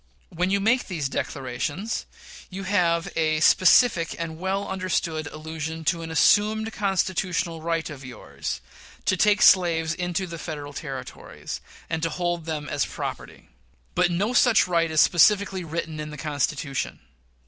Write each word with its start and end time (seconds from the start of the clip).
When 0.29 0.49
you 0.49 0.59
make 0.59 0.87
these 0.87 1.07
declarations, 1.09 2.07
you 2.49 2.63
have 2.63 3.07
a 3.15 3.39
specific 3.39 4.15
and 4.17 4.39
well 4.39 4.67
understood 4.67 5.27
allusion 5.27 5.83
to 5.85 6.01
an 6.01 6.09
assumed 6.09 6.73
constitutional 6.73 7.61
right 7.61 7.87
of 7.87 8.03
yours 8.03 8.61
to 9.05 9.15
take 9.15 9.43
slaves 9.43 9.93
into 9.93 10.25
the 10.25 10.39
Federal 10.39 10.73
Territories, 10.73 11.61
and 11.87 12.01
to 12.01 12.09
hold 12.09 12.45
them 12.45 12.65
there 12.65 12.73
as 12.73 12.83
property. 12.87 13.49
But 13.93 14.09
no 14.09 14.33
such 14.33 14.67
right 14.67 14.89
is 14.89 15.01
specifically 15.01 15.63
written 15.63 15.99
in 15.99 16.09
the 16.09 16.17
Constitution. 16.17 17.01